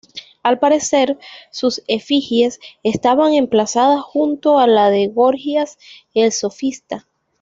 [0.41, 1.19] Al parecer,
[1.51, 5.77] sus efigies estaban emplazadas junto a la de Gorgias
[6.15, 7.07] el sofista.